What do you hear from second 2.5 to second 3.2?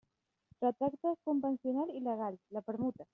la permuta.